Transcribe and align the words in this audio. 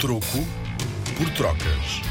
Troco 0.00 0.44
por 1.16 1.30
trocas. 1.30 2.02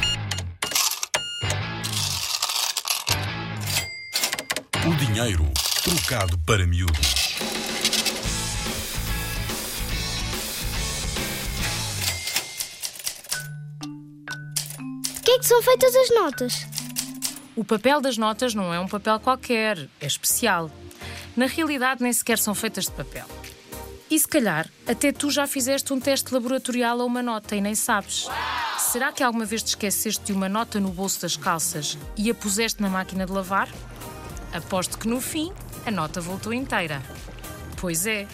O 4.88 4.96
dinheiro 4.96 5.46
trocado 5.84 6.38
para 6.40 6.66
miúdos. 6.66 6.98
De 15.14 15.22
que 15.22 15.32
é 15.32 15.40
que 15.40 15.46
são 15.46 15.62
feitas 15.62 15.96
as 15.96 16.10
notas? 16.16 16.68
O 17.56 17.64
papel 17.64 18.02
das 18.02 18.18
notas 18.18 18.56
não 18.56 18.74
é 18.74 18.80
um 18.80 18.88
papel 18.88 19.20
qualquer, 19.20 19.88
é 20.00 20.08
especial. 20.08 20.72
Na 21.36 21.46
realidade, 21.46 22.02
nem 22.02 22.14
sequer 22.14 22.40
são 22.40 22.56
feitas 22.56 22.86
de 22.86 22.92
papel. 22.92 23.28
E 24.14 24.20
se 24.20 24.28
calhar, 24.28 24.70
até 24.86 25.12
tu 25.12 25.32
já 25.32 25.48
fizeste 25.48 25.92
um 25.92 26.00
teste 26.00 26.32
laboratorial 26.32 27.02
a 27.02 27.04
uma 27.04 27.24
nota 27.24 27.56
e 27.56 27.62
nem 27.62 27.74
sabes. 27.74 28.30
Será 28.78 29.12
que 29.12 29.24
alguma 29.24 29.44
vez 29.44 29.64
te 29.64 29.70
esqueceste 29.70 30.26
de 30.26 30.34
uma 30.34 30.48
nota 30.48 30.80
no 30.80 30.90
bolso 30.90 31.20
das 31.24 31.36
calças 31.36 31.98
e 32.16 32.30
a 32.30 32.36
puseste 32.36 32.80
na 32.80 32.90
máquina 32.90 33.26
de 33.26 33.32
lavar? 33.32 33.68
Aposto 34.54 35.00
que 35.00 35.08
no 35.08 35.20
fim 35.20 35.52
a 35.84 35.90
nota 35.90 36.22
voltou 36.22 36.54
inteira. 36.54 37.02
Pois 37.78 38.06
é, 38.06 38.28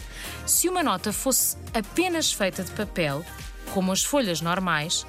se 0.46 0.68
uma 0.68 0.84
nota 0.84 1.14
fosse 1.14 1.56
apenas 1.74 2.30
feita 2.34 2.62
de 2.62 2.72
papel, 2.72 3.26
como 3.74 3.94
as 3.94 4.04
folhas 4.04 4.42
normais, 4.42 5.06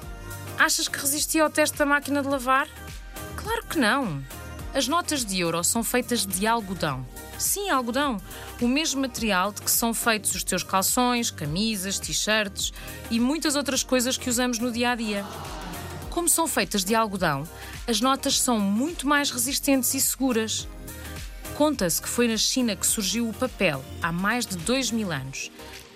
achas 0.57 0.87
que 0.87 0.99
resistia 0.99 1.43
ao 1.43 1.49
teste 1.49 1.77
da 1.77 1.85
máquina 1.85 2.21
de 2.21 2.29
lavar? 2.29 2.69
Claro 3.35 3.65
que 3.65 3.77
não. 3.77 4.23
As 4.73 4.87
notas 4.87 5.25
de 5.25 5.41
euro 5.41 5.61
são 5.65 5.83
feitas 5.83 6.25
de 6.25 6.47
algodão. 6.47 7.05
Sim, 7.37 7.69
algodão. 7.69 8.21
O 8.61 8.67
mesmo 8.67 9.01
material 9.01 9.51
de 9.51 9.61
que 9.61 9.69
são 9.69 9.93
feitos 9.93 10.33
os 10.33 10.45
teus 10.45 10.63
calções, 10.63 11.29
camisas, 11.29 11.99
t-shirts 11.99 12.71
e 13.09 13.19
muitas 13.19 13.57
outras 13.57 13.83
coisas 13.83 14.17
que 14.17 14.29
usamos 14.29 14.59
no 14.59 14.71
dia 14.71 14.91
a 14.91 14.95
dia. 14.95 15.25
Como 16.09 16.29
são 16.29 16.47
feitas 16.47 16.85
de 16.85 16.95
algodão, 16.95 17.47
as 17.85 17.99
notas 17.99 18.39
são 18.39 18.59
muito 18.59 19.05
mais 19.05 19.29
resistentes 19.29 19.93
e 19.93 19.99
seguras. 19.99 20.67
Conta-se 21.57 22.01
que 22.01 22.07
foi 22.07 22.29
na 22.29 22.37
China 22.37 22.73
que 22.75 22.87
surgiu 22.87 23.27
o 23.27 23.33
papel, 23.33 23.83
há 24.01 24.11
mais 24.11 24.45
de 24.45 24.55
dois 24.55 24.89
mil 24.89 25.11
anos, 25.11 25.51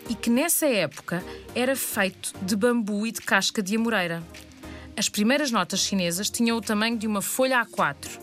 e 0.09 0.15
que 0.15 0.29
nessa 0.29 0.67
época 0.67 1.23
era 1.55 1.77
feito 1.77 2.33
de 2.41 2.55
bambu 2.57 3.07
e 3.07 3.11
de 3.11 3.21
casca 3.21 3.63
de 3.63 3.77
amoreira. 3.77 4.21
As 4.97 5.07
primeiras 5.07 5.49
notas 5.49 5.79
chinesas 5.79 6.29
tinham 6.29 6.57
o 6.57 6.61
tamanho 6.61 6.97
de 6.97 7.07
uma 7.07 7.21
folha 7.21 7.65
A4. 7.65 8.19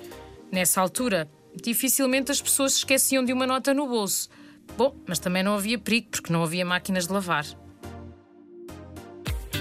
Nessa 0.52 0.82
altura, 0.82 1.30
dificilmente 1.64 2.30
as 2.30 2.42
pessoas 2.42 2.74
se 2.74 2.78
esqueciam 2.80 3.24
de 3.24 3.32
uma 3.32 3.46
nota 3.46 3.72
no 3.72 3.88
bolso. 3.88 4.28
Bom, 4.76 4.94
mas 5.08 5.18
também 5.18 5.42
não 5.42 5.54
havia 5.54 5.78
perigo 5.78 6.08
porque 6.10 6.30
não 6.30 6.42
havia 6.44 6.62
máquinas 6.62 7.06
de 7.06 7.12
lavar. 7.14 7.46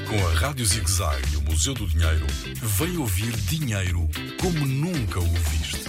Com 0.09 0.27
a 0.27 0.33
Rádio 0.33 0.65
Zig 0.65 0.91
Zag 0.91 1.33
e 1.33 1.37
o 1.37 1.41
Museu 1.43 1.73
do 1.73 1.87
Dinheiro, 1.87 2.27
vem 2.77 2.97
ouvir 2.97 3.31
dinheiro 3.31 4.05
como 4.41 4.65
nunca 4.65 5.21
o 5.21 5.23
viste. 5.23 5.80